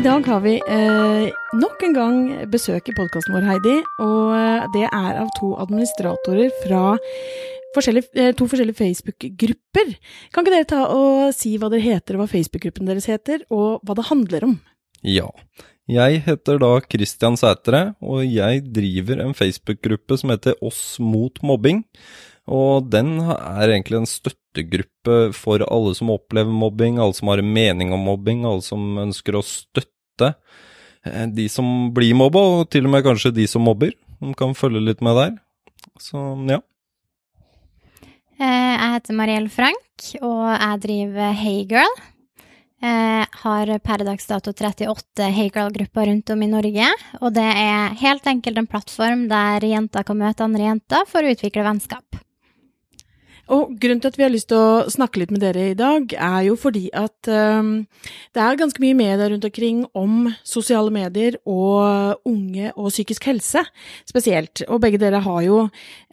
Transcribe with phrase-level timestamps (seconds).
[0.00, 1.26] I dag har vi eh,
[1.60, 3.74] nok en gang besøk i podkasten vår, Heidi.
[4.00, 6.94] Og eh, det er av to administratorer fra
[7.74, 9.90] forskjellige, eh, to forskjellige Facebook-grupper.
[10.32, 13.98] Kan ikke dere ta og si hva dere heter, hva Facebook-gruppen deres heter, og hva
[13.98, 14.56] det handler om?
[15.04, 15.28] Ja.
[15.84, 21.84] Jeg heter da Christian Sætre, og jeg driver en Facebook-gruppe som heter Oss mot mobbing.
[22.48, 24.08] Og den er egentlig en
[24.50, 28.98] støttegruppe for alle som opplever mobbing, alle som har en mening om mobbing, alle som
[28.98, 30.34] ønsker å støtte
[31.04, 33.94] eh, de som blir mobba, og til og med kanskje de som mobber.
[34.20, 35.36] De kan følge litt med der.
[35.98, 36.18] Så
[36.48, 36.60] ja.
[38.40, 42.00] Eh, jeg heter Mariell Frank, og jeg driver Heygirl.
[42.80, 46.86] Jeg har per dags dato 38 Heygirl-grupper rundt om i Norge.
[47.20, 51.34] Og det er helt enkelt en plattform der jenter kan møte andre jenter for å
[51.34, 52.22] utvikle vennskap.
[53.50, 56.12] Og grunnen til at vi har lyst til å snakke litt med dere i dag,
[56.14, 57.72] er jo fordi at um,
[58.36, 63.64] det er ganske mye media rundt omkring om sosiale medier og unge og psykisk helse
[64.08, 64.62] spesielt.
[64.68, 65.58] Og begge dere har jo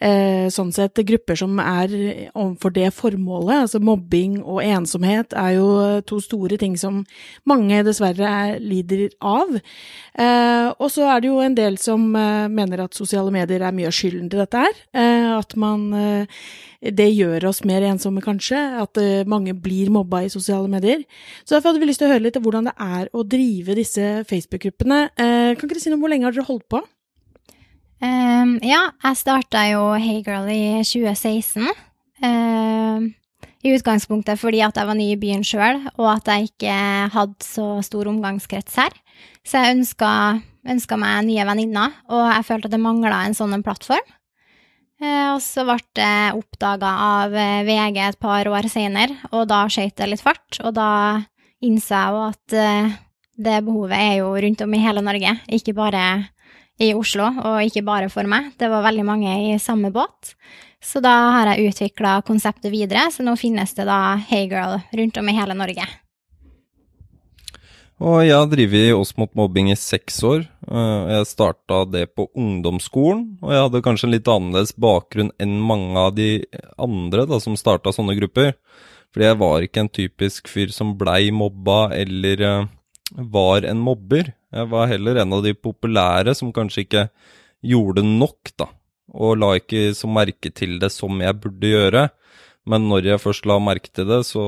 [0.02, 1.94] eh, sånn sett grupper som er
[2.34, 3.68] overfor det formålet.
[3.68, 5.68] Altså mobbing og ensomhet er jo
[6.08, 7.04] to store ting som
[7.48, 9.54] mange dessverre er, lider av.
[10.18, 13.76] Eh, og så er det jo en del som eh, mener at sosiale medier er
[13.76, 14.82] mye av skylden til dette her.
[14.90, 16.42] Eh, at man eh,
[16.78, 21.02] det gjør oss mer ensomme, kanskje, at uh, mange blir mobba i sosiale medier.
[21.42, 23.74] Så derfor hadde vi lyst til å høre litt om hvordan det er å drive
[23.78, 25.00] disse Facebook-gruppene.
[25.18, 26.82] Uh, kan ikke dere si noe om hvor lenge har dere holdt på?
[27.98, 31.66] Um, ja, jeg starta jo Heygirl i 2016.
[32.22, 33.08] Um,
[33.66, 36.76] I utgangspunktet fordi at jeg var ny i byen sjøl, og at jeg ikke
[37.14, 38.94] hadde så stor omgangskrets her.
[39.42, 44.14] Så jeg ønska meg nye venninner, og jeg følte at det mangla en sånn plattform.
[44.98, 49.62] Eh, og så ble det oppdaga av eh, VG et par år seinere, og da
[49.70, 50.58] skøyt det litt fart.
[50.64, 50.90] Og da
[51.62, 52.96] innså jeg jo at eh,
[53.38, 56.02] det behovet er jo rundt om i hele Norge, ikke bare
[56.82, 58.52] i Oslo, og ikke bare for meg.
[58.58, 60.34] Det var veldig mange i samme båt.
[60.82, 65.30] Så da har jeg utvikla konseptet videre, så nå finnes det da Heygirl rundt om
[65.30, 65.86] i hele Norge.
[67.98, 70.44] Og jeg har drevet oss mot mobbing i seks år.
[70.70, 75.56] Eh, jeg starta det på ungdomsskolen, og jeg hadde kanskje en litt annerledes bakgrunn enn
[75.58, 76.28] mange av de
[76.78, 78.54] andre da, som starta sånne grupper.
[79.10, 82.68] Fordi jeg var ikke en typisk fyr som blei mobba eller uh,
[83.18, 84.30] var en mobber.
[84.54, 87.04] Jeg var heller en av de populære som kanskje ikke
[87.66, 88.68] gjorde nok, da.
[89.16, 92.04] Og la ikke så merke til det som jeg burde gjøre.
[92.68, 94.42] Men når jeg først la merke til det, så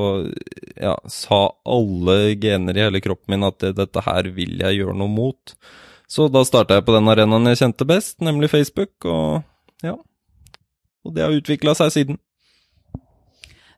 [0.77, 5.11] ja, sa alle gener i hele kroppen min at dette her vil jeg gjøre noe
[5.13, 5.55] mot.
[6.11, 9.41] Så da starta jeg på den arenaen jeg kjente best, nemlig Facebook, og
[9.87, 9.95] ja.
[11.07, 12.21] Og det har utvikla seg siden.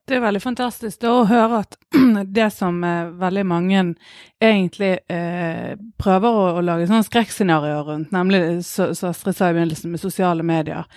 [0.03, 1.77] Det er veldig fantastisk å høre at
[2.37, 3.83] det som eh, veldig mange
[4.43, 9.55] egentlig eh, prøver å, å lage sånne skrekkscenarioer rundt, nemlig så, så Astrid sa i
[9.55, 10.89] begynnelsen med sosiale medier,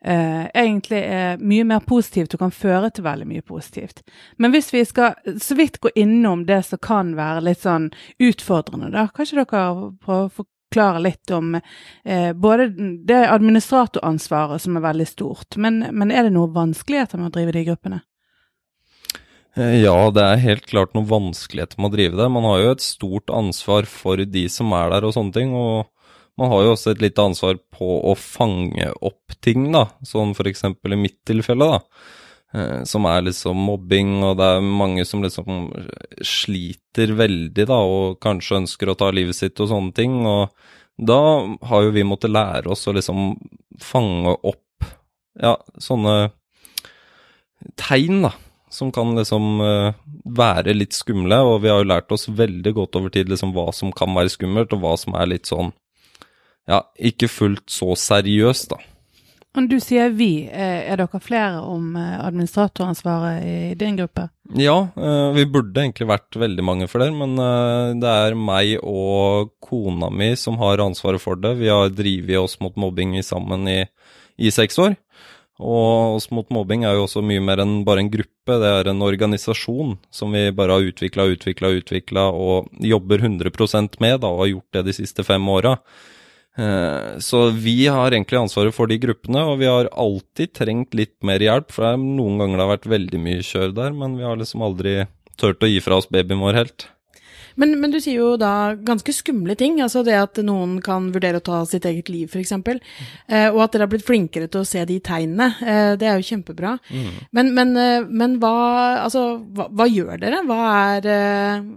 [0.00, 4.00] eh, egentlig er mye mer positivt og kan føre til veldig mye positivt.
[4.40, 8.88] Men hvis vi skal så vidt gå innom det som kan være litt sånn utfordrende,
[8.96, 12.70] da, kan ikke dere prøve å forklare litt om eh, både
[13.04, 17.58] det administratoransvaret som er veldig stort, men, men er det noen vanskeligheter med å drive
[17.60, 18.02] de gruppene?
[19.54, 22.26] Eh, ja, det er helt klart noen vanskeligheter med å drive det.
[22.32, 25.54] Man har jo et stort ansvar for de som er der og sånne ting.
[25.54, 25.86] Og
[26.40, 29.86] man har jo også et lite ansvar på å fange opp ting, da.
[30.06, 32.08] Sånn for eksempel i mitt tilfelle, da.
[32.54, 35.68] Eh, som er liksom mobbing, og det er mange som liksom
[36.18, 40.16] sliter veldig, da, og kanskje ønsker å ta livet sitt og sånne ting.
[40.26, 40.50] Og
[40.98, 41.20] da
[41.70, 43.36] har jo vi måttet lære oss å liksom
[43.82, 44.90] fange opp,
[45.38, 46.32] ja, sånne
[47.78, 48.34] tegn, da
[48.74, 49.92] som kan liksom uh,
[50.36, 53.70] være litt skumle, og vi har jo lært oss veldig godt over tid liksom hva
[53.76, 55.72] som kan være skummelt, og hva som er litt sånn
[56.70, 58.80] ja, ikke fullt så seriøst, da.
[59.54, 64.24] Men du sier vi, eh, er dere flere om eh, administratoransvaret i din gruppe?
[64.58, 64.88] Ja,
[65.36, 67.36] vi burde egentlig vært veldig mange flere, men
[68.00, 71.54] det er meg og kona mi som har ansvaret for det.
[71.60, 73.78] Vi har drevet oss mot mobbing sammen i,
[74.40, 74.98] i seks år.
[75.62, 78.90] Og oss mot mobbing er jo også mye mer enn bare en gruppe, det er
[78.90, 83.52] en organisasjon som vi bare har utvikla, utvikla, utvikla og jobber 100
[84.02, 85.76] med, da, og har gjort det de siste fem åra.
[86.58, 91.16] Eh, så vi har egentlig ansvaret for de gruppene, og vi har alltid trengt litt
[91.22, 94.38] mer hjelp, for noen ganger det har vært veldig mye kjør der, men vi har
[94.40, 95.04] liksom aldri
[95.38, 96.88] turt å gi fra oss babyen vår helt.
[97.60, 101.40] Men, men, du sier jo da ganske skumle ting, altså det at noen kan vurdere
[101.40, 102.52] å ta sitt eget liv, f.eks.
[102.58, 105.50] Eh, og at dere har blitt flinkere til å se de tegnene.
[105.62, 106.76] Eh, det er jo kjempebra.
[106.90, 107.10] Mm.
[107.36, 108.54] Men, men, eh, men hva,
[109.04, 109.24] altså,
[109.54, 110.42] hva, hva, gjør dere?
[110.48, 110.60] Hva
[110.96, 111.68] er, eh,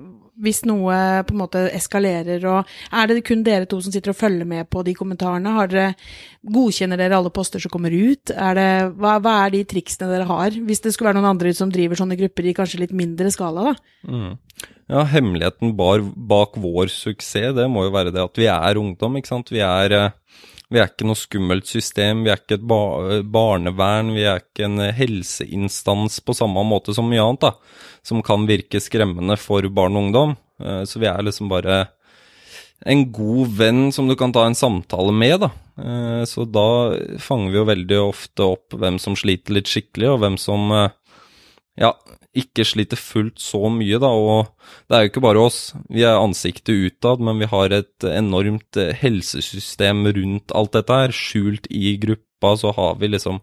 [0.44, 0.96] hvis noe
[1.28, 4.70] på en måte eskalerer, og er det kun dere to som sitter og følger med
[4.72, 5.54] på de kommentarene?
[5.72, 5.92] Dere,
[6.48, 8.34] godkjenner dere alle poster som kommer ut?
[8.34, 8.70] Er det,
[9.00, 12.00] hva, hva, er de triksene dere har, hvis det skulle være noen andre som driver
[12.00, 13.96] sånne grupper i kanskje litt mindre skala, da?
[14.08, 14.36] Mm.
[14.88, 19.18] Ja, hemmeligheten bar, bak vår suksess, det må jo være det at vi er ungdom,
[19.20, 19.52] ikke sant.
[19.52, 22.66] Vi er, eh, vi er ikke noe skummelt system, vi er ikke et
[23.32, 27.54] barnevern, vi er ikke en helseinstans på samme måte som mye annet, da,
[28.04, 30.36] som kan virke skremmende for barn og ungdom.
[30.60, 31.86] Eh, så vi er liksom bare
[32.86, 35.52] en god venn som du kan ta en samtale med, da.
[35.80, 36.68] Eh, så da
[37.24, 40.68] fanger vi jo veldig ofte opp hvem som sliter litt skikkelig, og hvem som
[41.78, 41.92] ja,
[42.38, 44.10] ikke sliter fullt så mye, da.
[44.10, 44.50] Og
[44.88, 45.60] det er jo ikke bare oss.
[45.94, 51.16] Vi er ansiktet utad, men vi har et enormt eh, helsesystem rundt alt dette her.
[51.16, 53.42] Skjult i gruppa så har vi liksom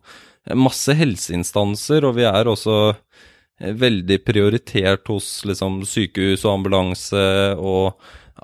[0.58, 7.24] masse helseinstanser, og vi er også eh, veldig prioritert hos liksom sykehus og ambulanse
[7.56, 7.94] og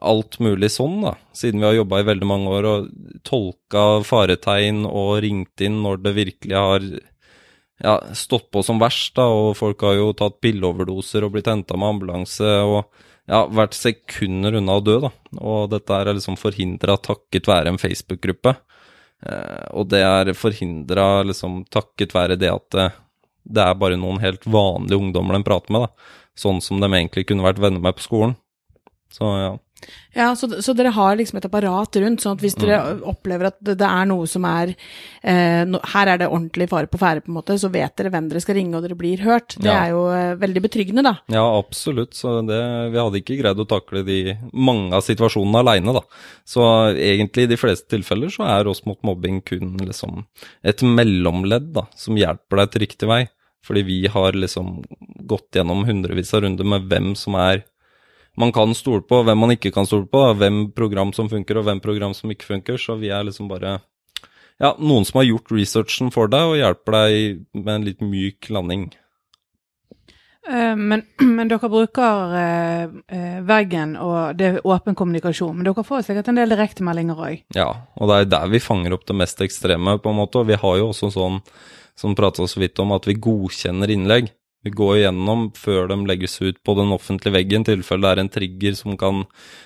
[0.00, 1.16] alt mulig sånn, da.
[1.36, 2.90] Siden vi har jobba i veldig mange år og
[3.26, 6.86] tolka faretegn og ringt inn når det virkelig har
[7.80, 11.78] ja, stått på som verst, da, og folk har jo tatt pilleoverdoser og blitt henta
[11.80, 12.82] med ambulanse og
[13.30, 15.10] ja, vært sekunder unna å dø, da.
[15.40, 18.54] Og dette er liksom forhindra takket være en Facebook-gruppe.
[19.26, 22.88] Eh, og det er forhindra liksom takket være det at det,
[23.44, 26.16] det, er bare noen helt vanlige ungdommer de prater med, da.
[26.38, 28.36] Sånn som de egentlig kunne vært venner med på skolen.
[29.10, 29.58] Så ja.
[30.12, 33.02] Ja, så, så, dere har liksom et apparat rundt, sånn at hvis dere mm.
[33.12, 36.90] opplever at det, det, er noe som er eh, no, Her er det ordentlig fare
[36.90, 39.22] på ferde, på en måte, så vet dere hvem dere skal ringe, og dere blir
[39.24, 39.56] hørt.
[39.56, 39.78] Det ja.
[39.86, 41.14] er jo eh, veldig betryggende, da.
[41.32, 42.12] Ja, absolutt.
[42.18, 42.60] Så det,
[42.92, 44.20] vi hadde ikke greid å takle de
[44.52, 46.04] mange av situasjonene aleine, da.
[46.48, 50.24] Så egentlig i de fleste tilfeller så er oss mot mobbing kun liksom
[50.66, 53.22] et mellomledd, da, som hjelper deg til riktig vei.
[53.66, 54.80] Fordi vi har liksom
[55.28, 57.62] gått gjennom hundrevis av runder med hvem som er
[58.40, 61.68] man kan stole på, hvem man ikke kan stole på, hvem program som funker og
[61.68, 62.80] hvem program som ikke funker.
[62.80, 63.78] Så vi er liksom bare
[64.60, 68.50] ja, noen som har gjort researchen for deg og hjelper deg med en litt myk
[68.52, 68.90] landing.
[70.50, 71.04] Uh, men,
[71.36, 75.54] men, dere bruker uh, uh, veggen og det er åpen kommunikasjon.
[75.56, 77.44] Men dere får sikkert en del direktemeldinger òg?
[77.56, 80.42] Ja, og det er der vi fanger opp det mest ekstreme, på en måte.
[80.42, 81.40] Og vi har jo også sånn,
[82.00, 84.32] som prata så vidt om, at vi godkjenner innlegg.
[84.60, 88.20] Vi går igjennom før de legges ut på den offentlige veggen, i tilfelle det er
[88.20, 89.22] en trigger som kan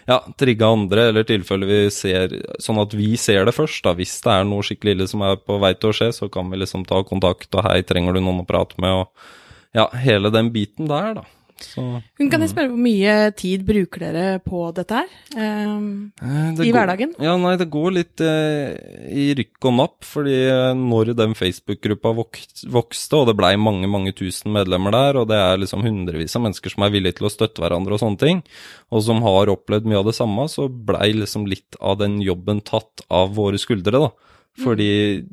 [0.07, 3.97] ja, trigge andre, eller tilfelle vi ser Sånn at vi ser det først, da.
[3.99, 6.47] Hvis det er noe skikkelig ille som er på vei til å skje, så kan
[6.53, 10.31] vi liksom ta kontakt og hei, trenger du noen å prate med, og ja, hele
[10.31, 11.27] den biten der, da.
[11.63, 11.83] Så,
[12.19, 15.13] Hun kan jeg spørre Hvor mye tid bruker dere på dette her?
[15.37, 17.13] Um, det I går, hverdagen?
[17.23, 18.75] Ja, nei, det går litt eh,
[19.15, 19.97] i rykk og napp.
[20.09, 25.31] fordi eh, når den Facebook-gruppa vokste, og det blei mange mange tusen medlemmer der, og
[25.31, 28.21] det er liksom hundrevis av mennesker som er villige til å støtte hverandre og sånne
[28.21, 28.43] ting,
[28.91, 32.65] og som har opplevd mye av det samme, så blei liksom litt av den jobben
[32.67, 34.35] tatt av våre skuldre, da.
[34.63, 35.25] Fordi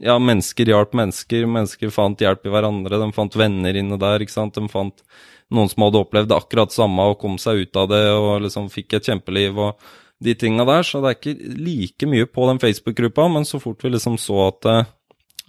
[0.00, 4.32] ja, mennesker hjalp mennesker, mennesker fant hjelp i hverandre, de fant venner inne der, ikke
[4.32, 4.56] sant.
[4.56, 5.04] De fant
[5.52, 8.96] noen som hadde opplevd akkurat samme og kom seg ut av det og liksom fikk
[8.98, 10.86] et kjempeliv og de tinga der.
[10.86, 14.38] Så det er ikke like mye på den Facebook-gruppa, men så fort vi liksom så
[14.48, 14.92] at eh,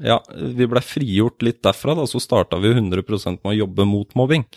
[0.03, 4.15] ja, vi blei frigjort litt derfra, da, så starta vi 100 med å jobbe mot
[4.17, 4.47] mobbing.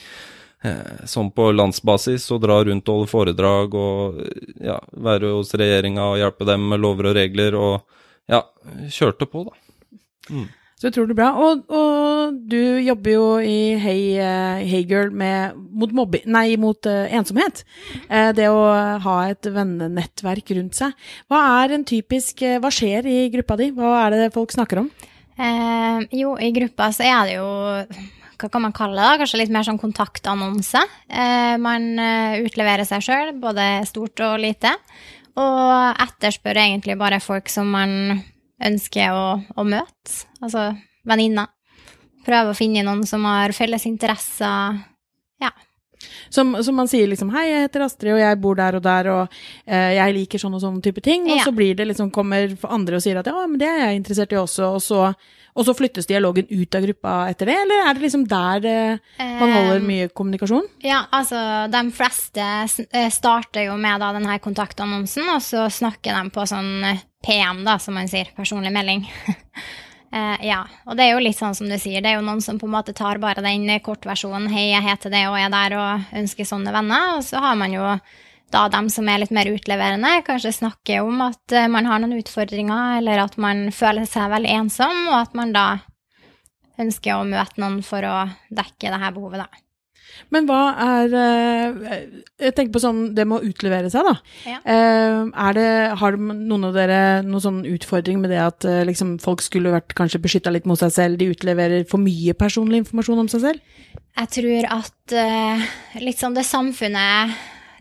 [1.06, 4.16] Sånn på landsbasis, og dra rundt og holde foredrag og
[4.64, 8.40] ja, være hos regjeringa og hjelpe dem med lover og regler, og ja,
[8.90, 10.00] kjørte på, da.
[10.32, 10.48] Mm.
[10.76, 11.30] Så utrolig bra.
[11.40, 16.88] Og, og, du jobber jo i Hey, uh, hey Girl med, mot, mobby, nei, mot
[16.90, 17.62] uh, ensomhet.
[18.10, 18.60] Uh, det å
[19.00, 20.92] ha et vennenettverk rundt seg.
[21.32, 23.70] Hva er en typisk Hva skjer i gruppa di?
[23.72, 24.92] Hva er det folk snakker om?
[26.16, 27.48] jo, i gruppa så er det jo
[28.40, 29.04] hva kan man kalle det?
[29.04, 29.18] da?
[29.20, 30.80] Kanskje litt mer sånn kontaktannonse.
[31.60, 31.84] man
[32.40, 34.72] utleverer seg sjøl, både stort og lite.
[35.36, 37.92] Og etterspør egentlig bare folk som man
[38.64, 40.26] ønsker å, å møte.
[40.40, 40.70] Altså
[41.06, 41.52] venninner.
[42.26, 44.80] Prøve å finne noen som har felles interesser.
[45.42, 45.52] Ja.
[46.28, 49.08] Som, som, man sier liksom 'hei, jeg heter Astrid, og jeg bor der og der,
[49.12, 51.46] og eh, jeg liker sånn og sånn type ting', og ja.
[51.46, 54.34] så blir det liksom, kommer andre og sier at 'ja, men det er jeg interessert
[54.34, 55.14] i også', og så,
[55.56, 58.98] og så flyttes dialogen ut av gruppa etter det, eller er det liksom der eh,
[59.40, 60.68] man holder eh, mye kommunikasjon?
[60.84, 61.38] Ja, altså
[61.72, 62.44] de fleste
[62.90, 67.64] eh, starter jo med da denne kontaktannonsen, og så snakker de på sånn eh, PM,
[67.66, 68.30] da, som man sier.
[68.36, 69.02] Personlig melding.
[70.14, 72.44] uh, ja, og det er jo litt sånn som du sier, det er jo noen
[72.44, 75.56] som på en måte tar bare den kortversjonen 'hei, jeg heter det og jeg er
[75.56, 77.96] der' og ønsker sånne venner, og så har man jo
[78.54, 82.20] da dem som er litt mer utleverende, kanskje snakker om at uh, man har noen
[82.20, 85.66] utfordringer, eller at man føler seg veldig ensom, og at man da
[86.78, 88.16] ønsker å møte noen for å
[88.54, 89.65] dekke det her behovet, da.
[90.34, 92.04] Men hva er eh,
[92.42, 94.14] Jeg tenker på sånn det med å utlevere seg, da.
[94.48, 94.58] Ja.
[94.64, 95.68] Eh, Er det,
[96.00, 99.94] har noen av dere noen sånn utfordring med det at eh, liksom, folk skulle vært
[99.98, 103.88] kanskje beskytta litt mot seg selv, de utleverer for mye personlig informasjon om seg selv?
[104.16, 105.16] Jeg tror at
[106.00, 107.34] litt sånn det samfunnet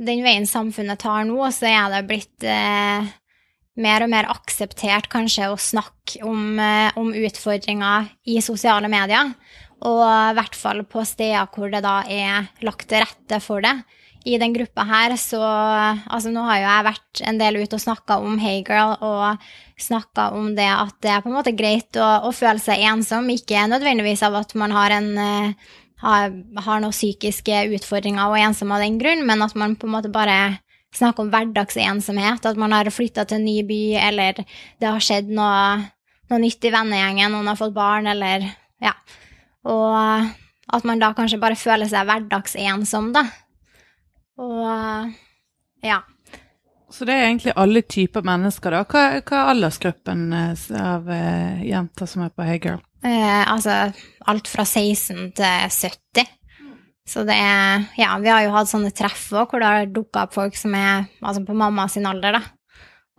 [0.04, 2.44] Den veien samfunnet tar nå, så er det blitt
[3.76, 6.60] mer og mer akseptert kanskje å snakke om,
[7.00, 9.32] om utfordringer i sosiale medier.
[9.86, 13.76] Og i hvert fall på steder hvor det da er lagt til rette for det.
[14.26, 17.84] I den gruppa her, så Altså, nå har jo jeg vært en del ute og
[17.84, 19.38] snakka om Hey Girl, og
[19.78, 23.30] snakka om det at det er på en måte greit å, å føle seg ensom,
[23.30, 25.74] ikke nødvendigvis av at man har en eh,
[26.04, 26.34] har,
[26.66, 29.96] har noen psykiske utfordringer og er ensom av den grunn, men at man på en
[29.98, 30.58] måte bare
[30.96, 35.32] snakker om hverdagsensomhet, at man har flytta til en ny by, eller det har skjedd
[35.36, 35.92] noe,
[36.32, 38.48] noe nytt i vennegjengen, noen har fått barn, eller
[38.84, 38.96] ja.
[39.66, 43.26] Og at man da kanskje bare føler seg hverdagsensom, da.
[44.42, 45.14] Og
[45.86, 46.02] ja.
[46.92, 48.84] Så det er egentlig alle typer mennesker, da.
[48.88, 52.82] Hva, hva er aldersgruppen eh, av eh, jenter som er på Hey Girl?
[53.06, 53.90] Eh, altså
[54.32, 56.30] alt fra 16 til 70.
[57.06, 60.26] Så det er Ja, vi har jo hatt sånne treff òg, hvor det har dukka
[60.26, 62.44] opp folk som er altså på mamma sin alder, da.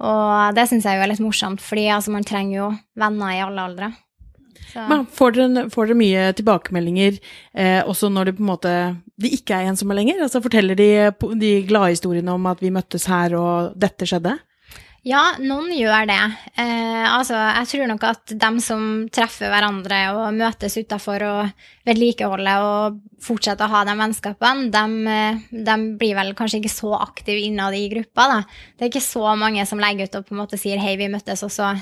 [0.07, 3.45] Og det syns jeg jo er litt morsomt, fordi altså, man trenger jo venner i
[3.45, 3.93] alle aldre.
[4.91, 8.75] Men får dere, får dere mye tilbakemeldinger eh, også når det på en måte
[9.17, 10.21] de ikke er ensomme lenger?
[10.27, 10.91] Altså Forteller de
[11.41, 14.37] de glade historiene om at vi møttes her og dette skjedde?
[15.07, 16.19] ja, noen gjør det.
[16.59, 18.81] Eh, altså, jeg tror nok at dem som
[19.15, 25.77] treffer hverandre og møtes utafor og vedlikeholder og fortsetter å ha de vennskapene, de, de,
[26.01, 28.41] blir vel kanskje ikke så aktive innad i gruppa, da.
[28.75, 31.13] Det er ikke så mange som legger ut og på en måte sier 'hei, vi
[31.13, 31.77] møttes', og så,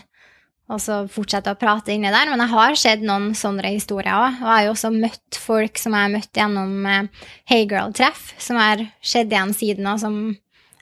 [0.73, 2.31] og så fortsette å prate inni der.
[2.31, 5.81] Men jeg har sett noen sånne historier òg, og jeg har jo også møtt folk
[5.81, 10.17] som jeg har møtt gjennom eh, Hey Girl-treff, som har skjedd igjen siden, og som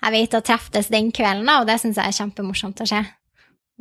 [0.02, 3.02] jeg vet har treftes den kvelden, og det syns jeg er kjempemorsomt å se.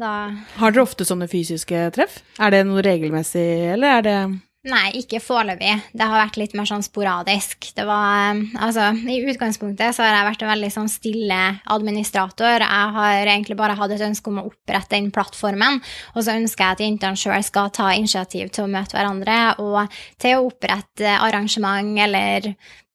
[0.01, 0.11] Da
[0.57, 2.21] Har dere ofte sånne fysiske treff?
[2.41, 4.17] Er det noe regelmessig, eller er det
[4.61, 5.71] Nei, ikke foreløpig.
[5.97, 7.71] Det har vært litt mer sånn sporadisk.
[7.73, 11.39] Det var eh, Altså, i utgangspunktet så har jeg vært en veldig sånn stille
[11.73, 12.61] administrator.
[12.61, 15.81] Jeg har egentlig bare hatt et ønske om å opprette den plattformen,
[16.13, 19.97] og så ønsker jeg at jentene sjøl skal ta initiativ til å møte hverandre, og
[20.21, 22.51] til å opprette arrangement eller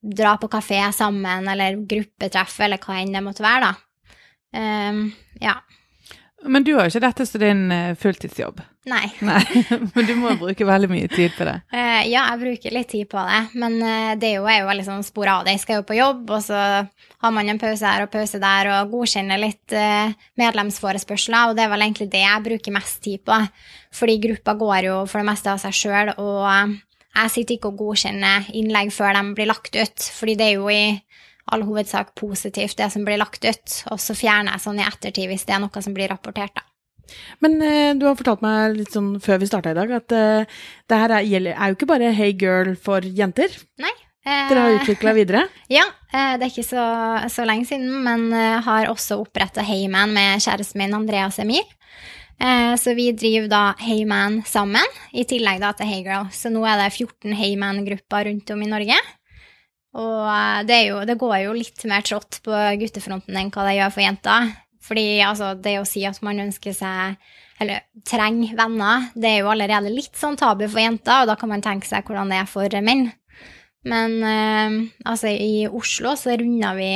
[0.06, 4.22] dra på kafé sammen, eller gruppetreff, eller hva enn det måtte være, da.
[4.54, 5.08] Um,
[5.42, 5.58] ja.
[6.44, 8.60] Men du har jo ikke dette som din eh, fulltidsjobb.
[8.86, 9.06] Nei.
[9.24, 9.40] Nei,
[9.94, 11.56] men du må bruke veldig mye tid på det.
[11.72, 14.68] Uh, ja, jeg bruker litt tid på det, men uh, det er jo, er jo
[14.68, 15.72] veldig sånn sporadisk.
[15.72, 18.70] Jeg er jo på jobb, og så har man en pause her og pause der,
[18.76, 23.24] og godkjenner litt uh, medlemsforespørsler, og det er vel egentlig det jeg bruker mest tid
[23.26, 23.40] på.
[23.96, 26.76] Fordi gruppa går jo for det meste av seg sjøl, og
[27.16, 30.68] jeg sitter ikke og godkjenner innlegg før de blir lagt ut, fordi det er jo
[30.70, 30.84] i
[31.52, 35.28] all hovedsak positivt, det som blir lagt ut, og så fjerner jeg sånn i ettertid
[35.30, 36.64] hvis det er noe som blir rapportert, da.
[37.40, 40.56] Men eh, du har fortalt meg litt sånn før vi starta i dag, at eh,
[40.90, 43.52] det her er, er jo ikke bare Hey Girl for jenter.
[43.78, 43.92] Nei.
[44.26, 45.44] eh, Dere har utvikla videre.
[45.76, 46.82] Ja, eh, det er ikke så,
[47.30, 51.62] så lenge siden, men eh, har også oppretta Heyman med kjæresten min Andreas Emil.
[52.42, 54.84] Eh, Så vi driver da Heyman sammen,
[55.14, 56.26] i tillegg da til Heygirl.
[56.34, 58.98] Så nå er det 14 Heyman-grupper rundt om i Norge.
[59.96, 63.76] Og eh, det, jo, det går jo litt mer trått på guttefronten enn hva det
[63.78, 64.54] gjør for jenter.
[64.86, 67.16] Fordi altså, det å si at man ønsker seg
[67.62, 71.48] eller trenger venner, det er jo allerede litt sånn tabu for jenter, og da kan
[71.48, 73.08] man tenke seg hvordan det er for menn.
[73.86, 74.76] Men eh,
[75.08, 76.90] altså, i Oslo så runda vi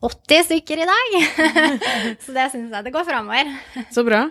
[0.00, 1.16] 80 stykker i dag.
[2.24, 3.50] så det syns jeg det går framover.
[3.94, 4.22] Så bra.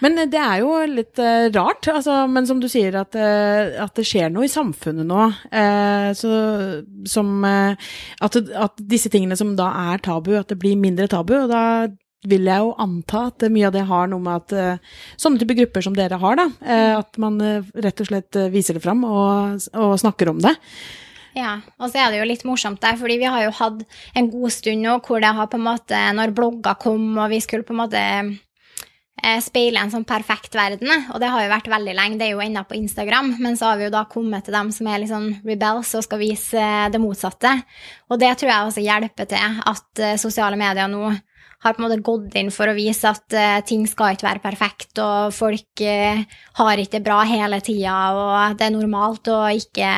[0.00, 3.76] Men eh, det er jo litt uh, rart, altså, men som du sier, at, uh,
[3.84, 5.26] at det skjer noe i samfunnet nå.
[5.52, 6.30] Uh, så,
[7.08, 11.34] som at, at disse tingene som da er tabu, at det blir mindre tabu.
[11.42, 11.64] Og da
[12.28, 14.88] vil jeg jo anta at mye av det har noe med at
[15.20, 16.48] sånne type grupper som dere har, da,
[16.98, 20.56] at man rett og slett viser det fram og, og snakker om det.
[21.38, 23.84] Ja, og så er det jo litt morsomt der, fordi vi har jo hatt
[24.18, 27.38] en god stund nå hvor det har på en måte, når blogger kom og vi
[27.44, 28.02] skulle på en måte
[29.22, 32.34] eh, speile en sånn perfekt verden, og det har jo vært veldig lenge, det er
[32.34, 35.02] jo ennå på Instagram, men så har vi jo da kommet til dem som er
[35.02, 37.54] litt sånn rebels og skal vise eh, det motsatte.
[38.10, 41.12] Og det tror jeg også hjelper til at eh, sosiale medier nå
[41.58, 44.42] har på en måte gått inn for å vise at eh, ting skal ikke være
[44.42, 46.24] perfekt, og folk eh,
[46.58, 49.92] har ikke det bra hele tida, og det er normalt å ikke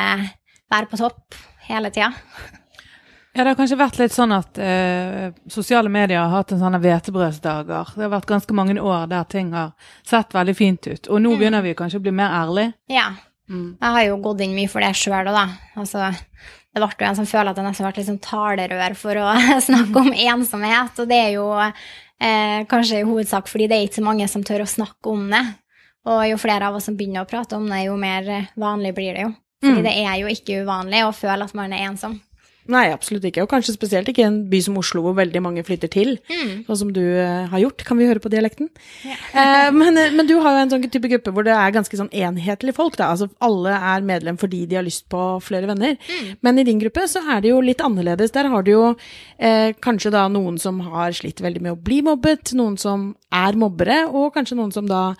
[0.71, 1.37] være på topp
[1.67, 2.13] hele tida.
[3.31, 6.81] Ja, det har kanskje vært litt sånn at eh, sosiale medier har hatt en sånne
[6.83, 7.93] hvetebrødsdager.
[7.95, 9.71] Det har vært ganske mange år der ting har
[10.03, 11.07] sett veldig fint ut.
[11.07, 12.73] Og nå begynner vi kanskje å bli mer ærlige.
[12.91, 13.07] Ja.
[13.47, 13.77] Mm.
[13.79, 15.45] Jeg har jo gått inn mye for det sjøl òg, da.
[15.79, 16.09] Altså,
[16.75, 19.29] det ble jo en som føler at det nesten ble litt sånn talerør for å
[19.69, 20.99] snakke om ensomhet.
[20.99, 24.43] Og det er jo eh, kanskje i hovedsak fordi det er ikke så mange som
[24.43, 25.45] tør å snakke om det.
[26.11, 28.27] Og jo flere av oss som begynner å prate om det, jo mer
[28.59, 29.31] vanlig blir det jo.
[29.61, 29.83] Fordi Mm.
[29.85, 32.19] det er jo ikke uvanlig å føle at man er ensom.
[32.71, 33.41] Nei, absolutt ikke.
[33.41, 36.11] Og kanskje spesielt ikke i en by som Oslo hvor veldig mange flytter til.
[36.29, 36.63] Mm.
[36.67, 37.81] Sånn som du eh, har gjort.
[37.83, 38.69] Kan vi høre på dialekten?
[39.03, 39.15] Ja.
[39.41, 41.97] Eh, men, eh, men du har jo en sånn type gruppe hvor det er ganske
[41.97, 43.09] sånn enhetlig folk, da.
[43.15, 45.97] Altså alle er medlem fordi de har lyst på flere venner.
[46.05, 46.37] Mm.
[46.45, 48.31] Men i din gruppe så er det jo litt annerledes.
[48.31, 48.83] Der har du jo
[49.39, 53.57] eh, kanskje da noen som har slitt veldig med å bli mobbet, noen som er
[53.57, 55.15] mobbere, og kanskje noen som da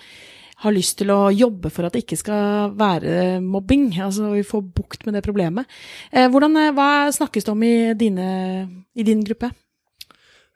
[0.62, 4.64] har lyst til å jobbe for at det ikke skal være mobbing, altså vi får
[4.76, 5.70] bukt med det problemet.
[6.12, 8.28] Eh, hvordan, eh, hva snakkes det om i, dine,
[8.94, 9.52] i din gruppe?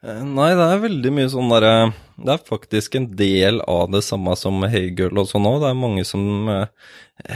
[0.04, 1.72] Eh, Nei, det er veldig mye sånn derre
[2.16, 5.58] Det er faktisk en del av det samme som Hey Girl og sånn òg.
[5.64, 6.22] Det er mange som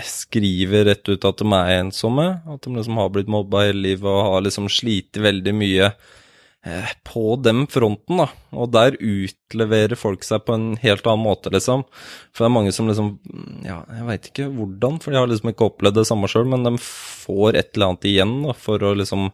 [0.06, 2.28] skriver rett ut at de er ensomme.
[2.48, 5.90] At de liksom har blitt mobba hele livet og har liksom slitt veldig mye
[7.08, 8.26] på den fronten, da.
[8.52, 11.86] Og der utleverer folk seg på en helt annen måte, liksom.
[12.34, 13.14] For det er mange som liksom
[13.64, 16.66] Ja, jeg veit ikke hvordan, for de har liksom ikke opplevd det samme sjøl, men
[16.68, 19.30] de får et eller annet igjen da, for å liksom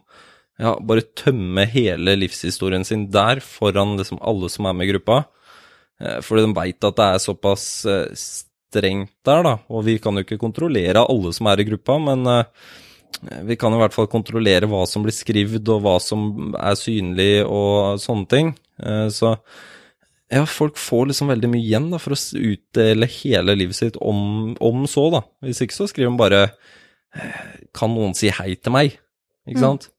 [0.57, 5.25] ja, bare tømme hele livshistorien sin der foran liksom alle som er med i gruppa.
[6.01, 9.55] Eh, Fordi de veit at det er såpass eh, strengt der, da.
[9.69, 12.45] Og vi kan jo ikke kontrollere alle som er i gruppa, men eh,
[13.47, 17.45] vi kan i hvert fall kontrollere hva som blir skrevet, og hva som er synlig,
[17.47, 18.53] og sånne ting.
[18.83, 19.31] Eh, Så
[20.29, 24.55] ja, folk får liksom veldig mye igjen da, for å utdele hele livet sitt om,
[24.59, 25.21] om så, da.
[25.41, 26.41] Hvis ikke så skriver de bare
[27.15, 28.97] eh, Kan noen si hei til meg?
[29.47, 29.63] Ikke Mm.
[29.63, 29.89] sant?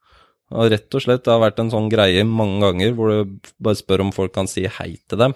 [0.50, 3.76] Og rett og slett, det har vært en sånn greie mange ganger hvor du bare
[3.76, 5.34] spør om folk kan si hei til dem.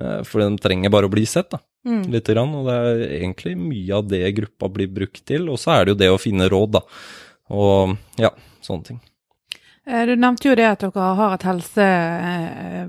[0.00, 1.58] Eh, Fordi de trenger bare å bli sett, da.
[1.84, 2.02] Mm.
[2.12, 2.54] Lite grann.
[2.54, 5.48] Og det er egentlig mye av det gruppa blir brukt til.
[5.50, 6.84] Og så er det jo det å finne råd, da.
[7.50, 8.30] Og ja,
[8.62, 9.00] sånne ting.
[9.86, 11.88] Eh, Du nevnte jo det at dere har et helse...
[11.88, 12.86] eh,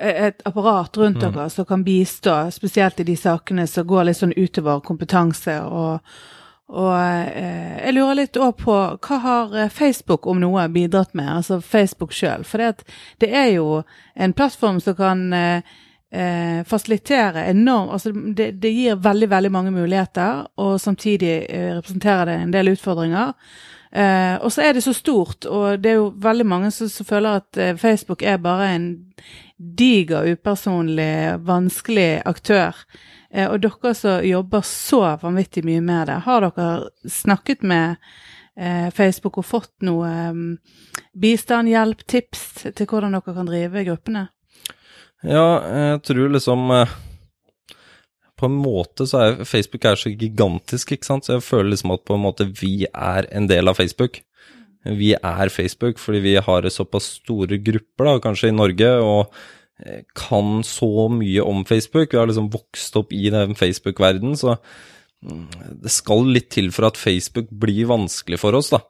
[0.00, 1.32] Et apparat rundt Mm.
[1.32, 5.58] dere som kan bistå, spesielt i de sakene som går litt sånn utover kompetanse.
[5.66, 6.00] Og,
[6.70, 11.28] og eh, jeg lurer litt òg på hva har eh, Facebook om noe bidratt med,
[11.28, 12.44] altså Facebook sjøl?
[12.44, 12.84] For det,
[13.18, 13.82] det er jo
[14.14, 15.62] en plattform som kan eh,
[16.10, 22.26] eh, fasilitere enormt altså det, det gir veldig, veldig mange muligheter, og samtidig eh, representerer
[22.26, 23.34] det en del utfordringer.
[23.92, 27.06] Eh, og så er det så stort, og det er jo veldig mange som, som
[27.06, 28.90] føler at eh, Facebook er bare en
[29.58, 32.76] diger, upersonlig, vanskelig aktør.
[33.30, 37.96] Eh, og dere som jobber så vanvittig mye med det, har dere snakket med
[38.56, 40.44] eh, Facebook og fått noe eh,
[41.14, 44.28] bistand, hjelp, tips til hvordan dere kan drive gruppene?
[45.26, 46.92] Ja, jeg tror liksom eh,
[48.40, 51.92] På en måte så er Facebook er så gigantisk, ikke sant, så jeg føler liksom
[51.92, 54.22] at på en måte vi er en del av Facebook.
[54.84, 59.34] Vi er Facebook fordi vi har såpass store grupper, da, kanskje i Norge, og
[59.84, 62.14] eh, kan så mye om Facebook.
[62.14, 66.88] Vi har liksom vokst opp i den Facebook-verdenen, så mm, det skal litt til for
[66.88, 68.80] at Facebook blir vanskelig for oss, da,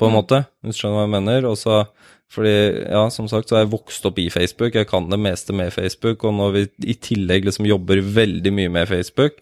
[0.00, 1.50] på en måte, hvis du skjønner hva jeg mener.
[1.52, 1.82] Og så,
[2.32, 2.56] fordi,
[2.90, 5.72] ja, som sagt, så har jeg vokst opp i Facebook, jeg kan det meste med
[5.72, 9.38] Facebook, og når vi i tillegg liksom jobber veldig mye med Facebook,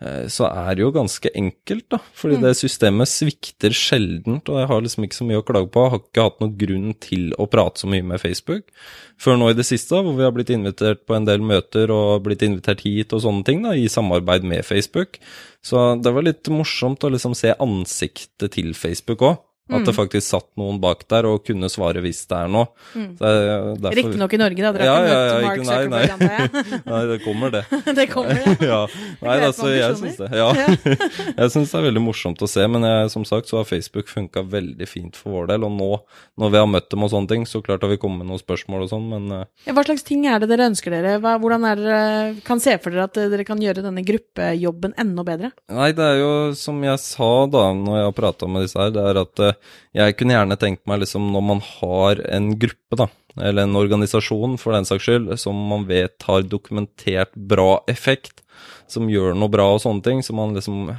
[0.00, 2.42] eh, så er det jo ganske enkelt, da, fordi Mm.
[2.46, 5.90] det systemet svikter sjeldent, og jeg har liksom ikke så mye å klage på, jeg
[5.90, 8.70] har ikke hatt noen grunn til å prate så mye med Facebook,
[9.18, 12.22] før nå i det siste, hvor vi har blitt invitert på en del møter og
[12.24, 15.18] blitt invitert hit og sånne ting, da, i samarbeid med Facebook.
[15.62, 19.38] Så det var litt morsomt å liksom se ansiktet til Facebook òg.
[19.70, 22.66] At det faktisk satt noen bak der og kunne svare hvis det er noe.
[22.94, 23.08] Mm.
[23.18, 23.30] Så
[23.80, 24.72] derfor- Riktignok i Norge, da.
[24.72, 26.02] Dere Ja, har ikke ja, møtt ja, Mark ikke- nei, nei.
[26.06, 26.82] Zuckerberg, jeg?
[26.90, 27.62] Nei, det kommer det.
[28.00, 28.54] det kommer, ja.
[28.72, 28.80] ja.
[29.22, 30.30] Nei, det altså, jeg syns det.
[30.34, 30.48] Ja.
[31.36, 34.08] jeg syns det er veldig morsomt å se, men jeg, som sagt så har Facebook
[34.10, 35.64] funka veldig fint for vår del.
[35.68, 35.90] Og nå,
[36.40, 38.42] når vi har møtt dem og sånne ting, så klart har vi kommet med noen
[38.42, 41.16] spørsmål og sånn, men eh, Ja, Hva slags ting er det dere ønsker dere?
[41.22, 42.00] Hva, hvordan er dere
[42.46, 45.52] kan se for dere at dere kan gjøre denne gruppejobben enda bedre?
[45.70, 48.90] Nei, det er jo som jeg sa da når jeg har prata med disse her,
[48.94, 49.59] det er at eh,
[49.96, 54.56] jeg kunne gjerne tenkt meg liksom når man har en gruppe, da, eller en organisasjon
[54.60, 58.42] for den saks skyld, som man vet har dokumentert bra effekt,
[58.90, 60.90] som gjør noe bra og sånne ting, så man liksom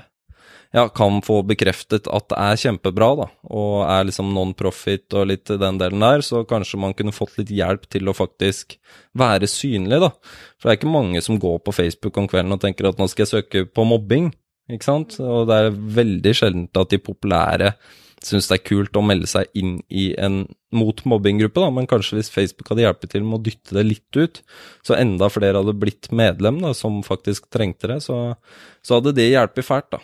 [0.71, 5.52] ja, kan få bekreftet at det er kjempebra, da, og er liksom non-profit og litt
[5.52, 8.78] den delen der, så kanskje man kunne fått litt hjelp til å faktisk
[9.17, 10.13] være synlig, da.
[10.56, 13.10] For det er ikke mange som går på Facebook om kvelden og tenker at nå
[13.12, 14.32] skal jeg søke på mobbing,
[14.71, 15.17] ikke sant?
[15.19, 17.74] Og det er veldig sjeldent at de populære
[18.26, 20.44] syns det er kult å melde seg inn i en
[20.76, 24.20] mot mobbinggruppe, da, men kanskje hvis Facebook hadde hjulpet til med å dytte det litt
[24.20, 24.42] ut,
[24.88, 28.22] så enda flere hadde blitt medlem, da, som faktisk trengte det, så,
[28.86, 30.02] så hadde det hjulpet fælt, da.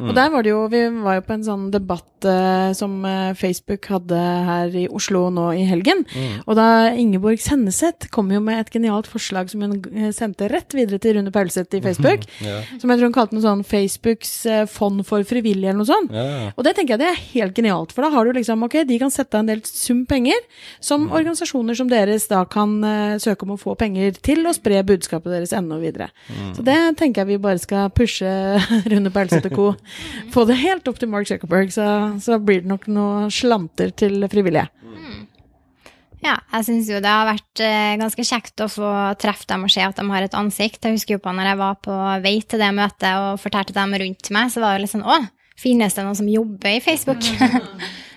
[0.00, 3.34] Og der var det jo Vi var jo på en sånn debatt eh, som eh,
[3.36, 6.04] Facebook hadde her i Oslo nå i helgen.
[6.46, 10.72] Og da Ingeborg Senneset kom jo med et genialt forslag som hun eh, sendte rett
[10.76, 12.24] videre til Rune Paulseth i Facebook.
[12.42, 15.90] Ja, Som jeg tror hun kalte noe sånn Facebooks eh, fond for frivillige, eller noe
[15.90, 16.10] sånt.
[16.14, 16.48] ja, ja.
[16.56, 18.96] Og det tenker jeg det er helt genialt, for da har du liksom, ok, de
[18.98, 20.38] kan sette av en del sum penger,
[20.80, 21.12] som Mm.
[21.18, 25.32] organisasjoner som deres da kan eh, søke om å få penger til å spre budskapet
[25.34, 26.08] deres enda videre.
[26.30, 26.52] Mm.
[26.56, 28.28] Så det tenker jeg vi bare skal pushe
[28.92, 29.72] Rune Paulseth og co.
[30.34, 31.86] Få det helt opp til Mark Zuckerberg, så,
[32.22, 34.68] så blir det nok noe slanter til frivillige.
[36.22, 39.72] Ja, jeg syns jo det har vært eh, ganske kjekt å få treffe dem og
[39.74, 40.78] se at de har et ansikt.
[40.86, 43.96] Jeg husker jo på når jeg var på vei til det møtet og fortalte dem
[44.04, 45.18] rundt meg, så var det litt sånn Å,
[45.58, 47.26] finnes det noen som jobber i Facebook?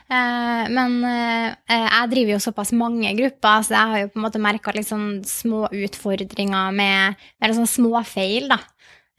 [0.06, 4.26] Eh, Men eh, jeg driver jo såpass mange grupper, så jeg har jo på en
[4.28, 8.60] måte merka litt sånn små utfordringer med Eller sånn småfeil, da.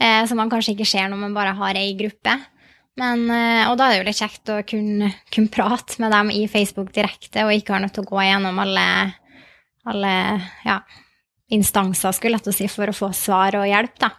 [0.00, 2.36] Eh, Som man kanskje ikke ser når man bare har ei gruppe.
[2.96, 6.30] Men, eh, og da er det jo litt kjekt å kunne, kunne prate med dem
[6.32, 8.86] i Facebook direkte, og ikke ha nødt til å gå gjennom alle,
[9.84, 10.14] alle
[10.64, 10.78] ja,
[11.52, 14.14] instanser, skulle jeg si, for å få svar og hjelp, da.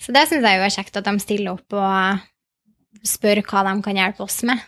[0.00, 3.74] Så det syns jeg jo er kjekt at de stiller opp og spør hva de
[3.86, 4.60] kan hjelpe oss med.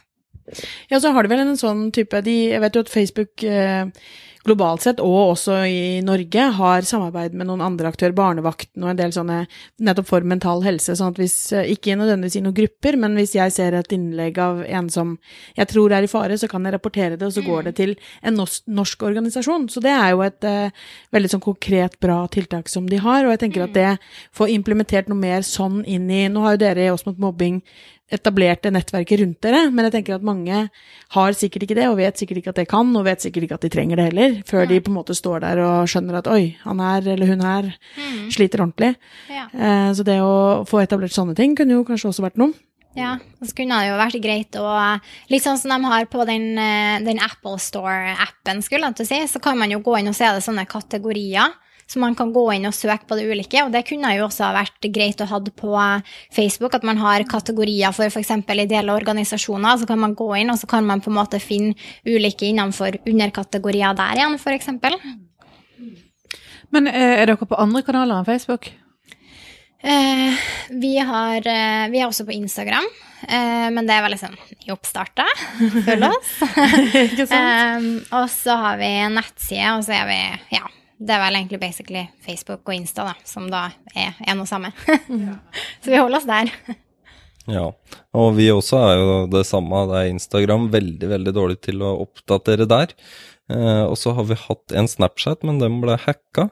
[0.88, 3.88] Ja, så har de vel en sånn type de, Jeg vet jo at Facebook eh,
[4.46, 9.00] globalt sett, og også i Norge, har samarbeid med noen andre aktører, Barnevakten og en
[9.00, 9.38] del sånne
[9.82, 10.96] nettopp for mental helse.
[10.96, 14.38] sånn at hvis, eh, ikke nødvendigvis i noen grupper, men hvis jeg ser et innlegg
[14.38, 15.18] av en som
[15.56, 17.96] jeg tror er i fare, så kan jeg rapportere det, og så går det til
[18.22, 19.68] en norsk, norsk organisasjon.
[19.68, 20.70] Så det er jo et uh,
[21.12, 23.98] veldig sånn konkret, bra tiltak som de har, og jeg tenker at det
[24.32, 27.62] får implementert noe mer sånn inn i Nå har jo dere i Oss mot mobbing
[28.12, 30.60] etablerte nettverket rundt dere, men jeg tenker at mange
[31.16, 33.58] har sikkert ikke det, og vet sikkert ikke at det kan, og vet sikkert ikke
[33.58, 36.30] at de trenger det heller, før de på en måte står der og skjønner at
[36.30, 37.72] oi, han her eller hun her
[38.34, 38.94] sliter ordentlig.
[39.32, 39.48] Ja.
[39.50, 42.54] Eh, så det å få etablert sånne ting kunne jo kanskje også vært noe.
[42.96, 44.68] Ja, og så kunne det jo vært greit å
[45.28, 49.10] Litt sånn som de har på den, eh, den Apple Store-appen, skulle jeg til å
[49.10, 51.52] si, så kan man jo gå inn og se det sånne kategorier.
[51.86, 54.48] Så man kan gå inn og søke på det ulike, og det kunne jo også
[54.56, 55.74] vært greit å ha på
[56.34, 58.32] Facebook, at man har kategorier for f.eks.
[58.56, 61.76] ideelle organisasjoner, så kan man gå inn, og så kan man på en måte finne
[62.06, 64.72] ulike innenfor underkategorier der igjen, f.eks.
[66.74, 68.72] Men eh, er dere på andre kanaler enn Facebook?
[69.86, 70.34] Eh,
[70.70, 72.88] vi, har, eh, vi er også på Instagram,
[73.28, 74.34] eh, men det er veldig sånn
[74.66, 75.28] i oppstarta.
[75.86, 76.32] Følg oss.
[77.04, 77.78] Ikke sant?
[77.78, 77.86] Um,
[78.18, 80.18] og så har vi nettside, og så er vi
[80.56, 80.64] Ja,
[80.96, 84.72] det er vel egentlig basically Facebook og Insta, da, som da er en og samme.
[85.82, 86.52] så vi holder oss der.
[87.46, 87.66] Ja,
[88.16, 89.84] og vi også er jo det samme.
[89.90, 92.94] Det er Instagram veldig, veldig dårlig til å oppdatere der.
[93.52, 96.48] Eh, og så har vi hatt en Snapchat, men den ble hacka.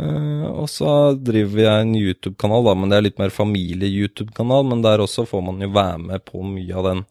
[0.00, 4.64] Eh, og så driver vi en YouTube-kanal, da, men det er litt mer familie-YouTube-kanal.
[4.70, 7.04] Men der også får man jo være med på mye av den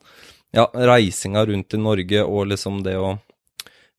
[0.55, 3.13] ja, reisinga rundt i Norge og liksom det å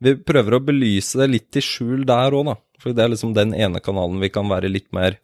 [0.03, 2.57] Vi prøver å belyse det litt i skjul der òg, da.
[2.83, 5.19] For det er liksom den ene kanalen vi kan være litt mer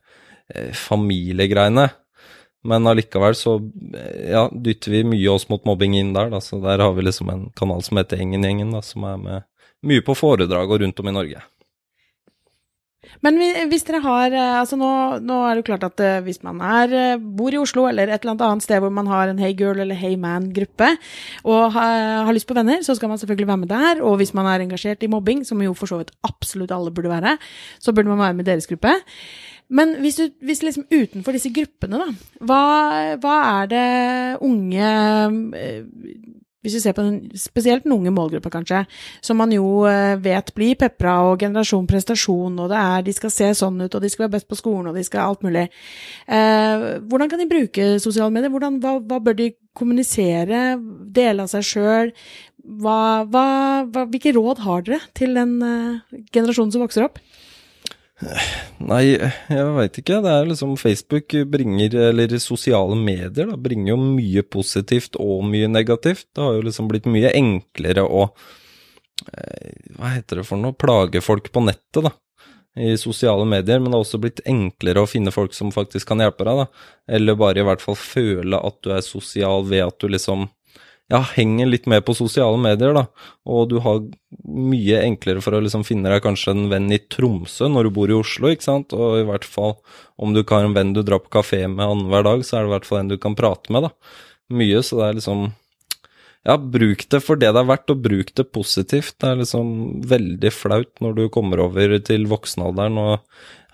[0.55, 1.89] eh, familiegreiene.
[2.69, 3.57] Men allikevel så
[3.95, 6.43] eh, ja, dytter vi mye oss mot mobbing inn der, da.
[6.45, 9.49] Så der har vi liksom en kanal som heter Engen-gjengen, da, som er med
[9.87, 11.43] mye på foredrag og rundt om i Norge.
[13.25, 13.39] Men
[13.71, 14.91] hvis dere har eh, Altså nå,
[15.25, 18.11] nå er det jo klart at eh, hvis man er, eh, bor i Oslo eller
[18.13, 20.93] et eller annet sted hvor man har en Hey Girl eller Hey Man-gruppe
[21.49, 24.03] og har, har lyst på venner, så skal man selvfølgelig være med der.
[24.07, 27.13] Og hvis man er engasjert i mobbing, som jo for så vidt absolutt alle burde
[27.13, 27.37] være,
[27.81, 28.95] så burde man være med i deres gruppe.
[29.69, 32.09] Men hvis du hvis liksom utenfor disse gruppene, da,
[32.49, 32.63] hva,
[33.21, 33.87] hva er det
[34.45, 34.93] unge
[36.69, 38.85] hvis vi ser på den, spesielt den unge målgruppa, kanskje,
[39.25, 43.33] som man jo eh, vet blir pepra, og generasjon prestasjon, og det er de skal
[43.33, 45.67] se sånn ut, og de skal være best på skolen, og de skal alt mulig.
[46.29, 48.53] Eh, hvordan kan de bruke sosiale medier?
[48.53, 50.77] Hvordan, hva, hva bør de kommunisere?
[51.19, 52.15] Dele av seg sjøl?
[52.69, 57.23] Hvilke råd har dere til den eh, generasjonen som vokser opp?
[58.19, 60.19] Nei, jeg veit ikke.
[60.25, 65.69] Det er liksom Facebook bringer, eller sosiale medier, da, bringer jo mye positivt og mye
[65.71, 66.27] negativt.
[66.35, 68.25] Det har jo liksom blitt mye enklere å
[69.33, 70.75] eh, Hva heter det for noe?
[70.75, 72.15] Plage folk på nettet, da.
[72.79, 76.23] I sosiale medier, men det har også blitt enklere å finne folk som faktisk kan
[76.23, 76.91] hjelpe deg, da.
[77.19, 80.47] Eller bare i hvert fall føle at du er sosial ved at du liksom
[81.09, 83.07] ja, henger litt med på sosiale medier, da.
[83.49, 84.03] Og du har
[84.45, 88.13] mye enklere for å liksom finne deg kanskje en venn i Tromsø når du bor
[88.13, 88.93] i Oslo, ikke sant.
[88.93, 89.79] Og i hvert fall
[90.21, 92.67] om du ikke har en venn du drar på kafé med annenhver dag, så er
[92.67, 94.19] det i hvert fall en du kan prate med, da.
[94.59, 95.49] Mye, så det er liksom
[96.49, 99.17] Ja, bruk det for det det er verdt, og bruk det positivt.
[99.21, 99.73] Det er liksom
[100.13, 103.25] veldig flaut når du kommer over til voksenalderen og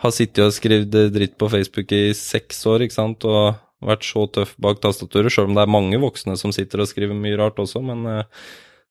[0.05, 4.27] har sittet og skrevet dritt på Facebook i seks år, ikke sant, og vært så
[4.33, 7.61] tøff bak tastaturet, sjøl om det er mange voksne som sitter og skriver mye rart
[7.62, 8.42] også, men eh,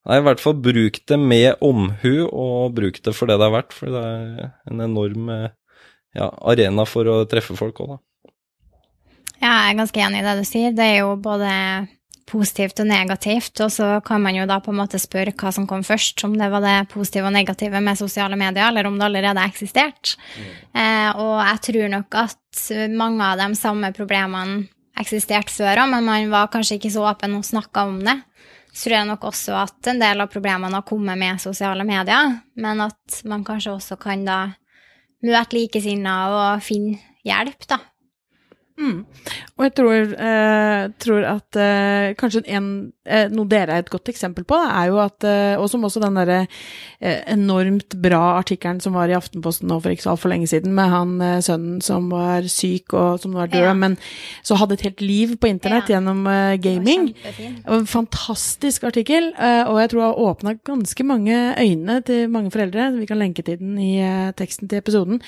[0.08, 3.56] nei, i hvert fall bruk det med omhu, og bruk det for det det er
[3.58, 5.52] verdt, for det er en enorm eh,
[6.14, 8.00] ja, arena for å treffe folk òg, da.
[9.42, 10.72] Ja, jeg er ganske enig i det du sier.
[10.72, 11.50] Det er jo både
[12.28, 15.66] positivt og negativt, og så kan man jo da på en måte spørre hva som
[15.68, 19.08] kom først, om det var det positive og negative med sosiale medier, eller om det
[19.08, 20.14] allerede eksisterte.
[20.14, 20.62] eksistert.
[20.72, 22.62] Eh, og jeg tror nok at
[22.94, 24.64] mange av de samme problemene
[25.00, 28.18] eksisterte før òg, men man var kanskje ikke så åpen og snakka om det.
[28.74, 32.38] Så tror jeg nok også at en del av problemene har kommet med sosiale medier,
[32.58, 34.38] men at man kanskje også kan da
[35.24, 37.78] møte likesinnede og finne hjelp, da.
[38.74, 39.04] Mm.
[39.56, 44.10] Og jeg tror, eh, tror at eh, kanskje en, eh, noe dere er et godt
[44.10, 46.40] eksempel på, er jo at eh, Og som også den derre
[47.00, 50.74] eh, enormt bra artikkelen som var i Aftenposten nå for ikke så altfor lenge siden,
[50.74, 53.74] med han eh, sønnen som var syk og som var død, Ja.
[53.78, 53.94] men
[54.42, 56.00] så hadde et helt liv på internett Ja.
[56.00, 56.24] gjennom
[56.60, 57.12] gaming.
[57.14, 62.28] Det var En fantastisk artikkel, og jeg tror det har åpna ganske mange øyne til
[62.28, 62.90] mange foreldre.
[62.98, 64.02] Vi kan lenke til den i
[64.36, 65.20] teksten til episoden.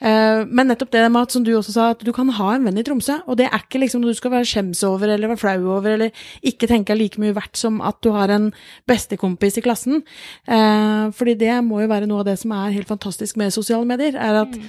[0.00, 2.64] Eh, Men nettopp det med at, som du også sa, at du kan ha en
[2.64, 5.32] venn i Tromsø, og det er ikke liksom noe du skal være skjems over eller
[5.32, 8.50] være flau over, eller ikke tenke like mye verdt som at du har en
[8.88, 10.02] bestekompis i klassen.
[10.46, 13.88] Eh, Fordi det må jo være noe av det som er helt fantastisk med sosiale
[13.88, 14.60] medier, er at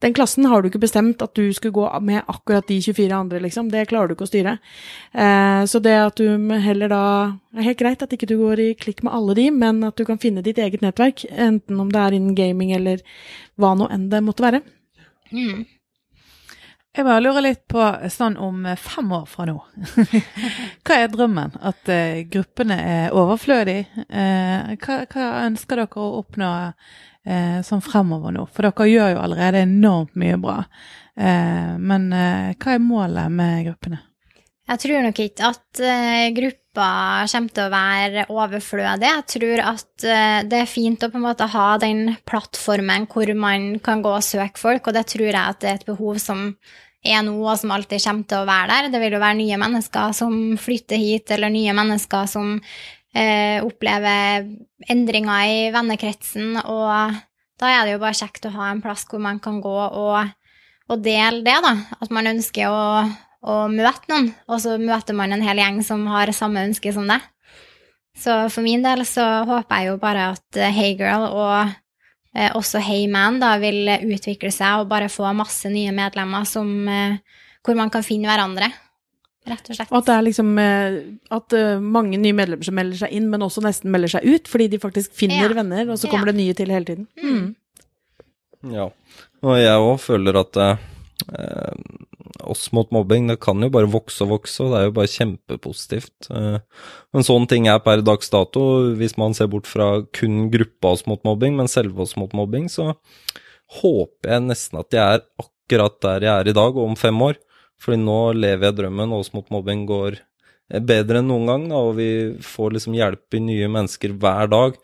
[0.00, 3.40] den klassen har du ikke bestemt at du skulle gå med akkurat de 24 andre,
[3.44, 3.68] liksom.
[3.72, 4.54] Det klarer du ikke å styre.
[5.12, 7.02] Eh, så det at du heller da
[7.50, 9.96] Det er helt greit at ikke du går i klikk med alle de, men at
[9.98, 13.02] du kan finne ditt eget nettverk, enten om det er innen gaming eller
[13.58, 14.62] hva nå enn det måtte være.
[15.34, 15.66] Mm.
[16.90, 19.54] Jeg bare lurer litt på sånn om eh, fem år fra nå.
[20.86, 21.54] hva er drømmen?
[21.62, 23.86] At uh, gruppene er overflødige?
[24.10, 28.48] Uh, hva, hva ønsker dere å oppnå uh, sånn fremover nå?
[28.50, 30.62] For dere gjør jo allerede enormt mye bra.
[31.20, 33.98] Men hva er målet med gruppene?
[34.70, 36.26] Jeg tror nok ikke at uh,
[36.70, 39.08] gruppa kommer til å være overflødig.
[39.08, 43.32] Jeg tror at eh, det er fint å på en måte ha den plattformen hvor
[43.34, 46.18] man kan gå og søke folk, og det tror jeg at det er et behov
[46.18, 46.54] som
[47.02, 48.90] er nå, og som alltid kommer til å være der.
[48.92, 52.58] Det vil jo være nye mennesker som flytter hit, eller nye mennesker som
[53.14, 54.46] eh, opplever
[54.88, 57.16] endringer i vennekretsen, og
[57.60, 60.30] da er det jo bare kjekt å ha en plass hvor man kan gå og,
[60.88, 61.74] og dele det, da.
[62.00, 62.84] At man ønsker å
[63.42, 67.06] og møte noen, og så møter man en hel gjeng som har samme ønske som
[67.08, 67.20] deg.
[68.20, 71.70] Så for min del så håper jeg jo bare at eh, Hey Girl og
[72.34, 76.68] eh, også Hey Man da vil utvikle seg og bare få masse nye medlemmer som,
[76.90, 77.16] eh,
[77.64, 78.68] hvor man kan finne hverandre,
[79.48, 79.88] rett og slett.
[79.94, 80.98] Og at det er liksom eh,
[81.32, 84.50] at eh, mange nye medlemmer som melder seg inn, men også nesten melder seg ut,
[84.52, 85.56] fordi de faktisk finner Ja.
[85.62, 86.12] venner, og så Ja.
[86.12, 87.06] kommer det nye til hele tiden.
[87.22, 87.54] Mm.
[88.74, 88.90] Ja,
[89.40, 91.76] og jeg òg føler at eh,
[92.48, 95.12] oss mot mobbing, det kan jo bare vokse og vokse, og det er jo bare
[95.12, 96.30] kjempepositivt.
[96.30, 96.62] Men
[97.20, 98.64] sånne sånn ting er per dags dato,
[98.98, 102.68] hvis man ser bort fra kun gruppa oss mot mobbing, men selve oss mot mobbing,
[102.72, 102.94] så
[103.80, 107.22] håper jeg nesten at jeg er akkurat der jeg er i dag, og om fem
[107.22, 107.38] år.
[107.80, 111.68] Fordi nå lever jeg drømmen, og oss mot mobbing går eh, bedre enn noen gang,
[111.76, 112.10] og vi
[112.44, 114.76] får liksom hjelp i nye mennesker hver dag.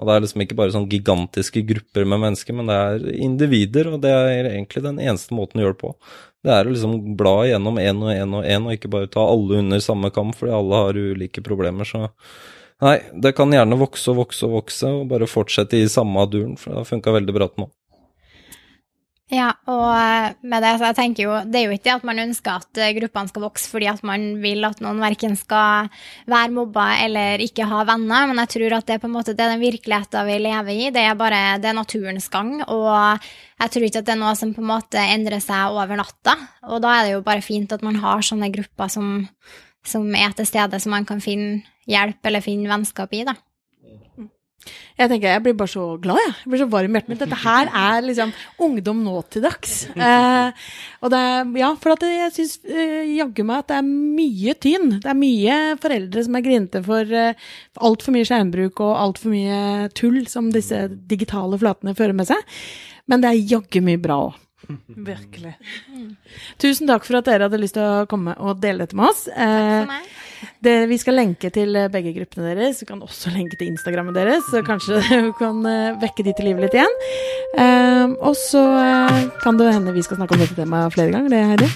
[0.00, 3.92] Og det er liksom ikke bare sånn gigantiske grupper med mennesker, men det er individer,
[3.92, 5.92] og det er egentlig den eneste måten å gjøre det på.
[6.42, 9.22] Det er å liksom bla igjennom én og én og én, og ikke bare ta
[9.22, 12.08] alle under samme kam, fordi alle har ulike problemer, så
[12.82, 16.56] Nei, det kan gjerne vokse og vokse og vokse, og bare fortsette i samme duren,
[16.58, 17.68] for det har funka veldig bra til nå.
[19.32, 22.02] Ja, og eh, med det, så jeg tenker jo, det er jo ikke det at
[22.04, 25.88] man ønsker at eh, gruppene skal vokse fordi at man vil at noen verken skal
[26.28, 29.32] være mobba eller ikke ha venner, men jeg tror at det er på en måte
[29.32, 32.92] det er den virkeligheten vi lever i, det er bare det er naturens gang, og
[32.92, 36.36] jeg tror ikke at det er noe som på en måte endrer seg over natta,
[36.68, 39.14] og da er det jo bare fint at man har sånne grupper som,
[39.80, 43.38] som er til stede, som man kan finne hjelp eller finne vennskap i, da.
[44.98, 46.32] Jeg tenker, jeg blir bare så glad, jeg.
[46.44, 47.22] Jeg blir så varm i hjertet mitt.
[47.24, 49.78] Dette her er liksom ungdom nå til dags.
[50.02, 50.68] Eh,
[51.02, 54.54] og det er, ja, for at jeg syns eh, jaggu meg at det er mye
[54.62, 54.88] tynn.
[55.02, 57.48] Det er mye foreldre som er grinete for eh,
[57.82, 62.42] altfor mye skjermbruk og altfor mye tull som disse digitale flatene fører med seg.
[63.10, 64.38] Men det er jaggu mye bra òg.
[65.10, 65.56] Virkelig.
[66.62, 69.24] Tusen takk for at dere hadde lyst til å komme og dele dette med oss.
[69.32, 70.12] Eh, For meg.
[70.64, 72.82] Det, vi skal lenke til eh, begge gruppene deres.
[72.82, 76.50] Vi kan også lenke til Instagrammen deres, så kanskje du kan eh, vekke de til
[76.50, 77.00] live litt igjen.
[77.58, 78.62] Eh, og så
[79.42, 81.72] kan det hende vi skal snakke om dette temaet flere ganger, det, Heidi.